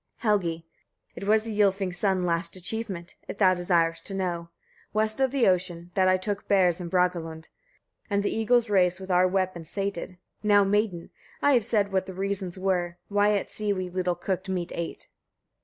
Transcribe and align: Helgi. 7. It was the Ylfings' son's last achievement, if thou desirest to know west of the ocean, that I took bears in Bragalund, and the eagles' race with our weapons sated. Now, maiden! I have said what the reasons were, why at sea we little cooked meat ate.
Helgi. 0.23 0.65
7. 1.13 1.13
It 1.15 1.27
was 1.29 1.43
the 1.43 1.55
Ylfings' 1.59 1.97
son's 1.97 2.25
last 2.25 2.55
achievement, 2.55 3.13
if 3.27 3.37
thou 3.37 3.53
desirest 3.53 4.03
to 4.07 4.15
know 4.15 4.49
west 4.93 5.19
of 5.19 5.29
the 5.29 5.45
ocean, 5.45 5.91
that 5.93 6.07
I 6.07 6.17
took 6.17 6.47
bears 6.47 6.81
in 6.81 6.89
Bragalund, 6.89 7.49
and 8.09 8.23
the 8.23 8.35
eagles' 8.35 8.67
race 8.67 8.99
with 8.99 9.11
our 9.11 9.27
weapons 9.27 9.69
sated. 9.69 10.17
Now, 10.41 10.63
maiden! 10.63 11.11
I 11.43 11.51
have 11.51 11.65
said 11.65 11.91
what 11.91 12.07
the 12.07 12.15
reasons 12.15 12.57
were, 12.57 12.97
why 13.09 13.37
at 13.37 13.51
sea 13.51 13.73
we 13.73 13.91
little 13.91 14.15
cooked 14.15 14.49
meat 14.49 14.71
ate. 14.73 15.07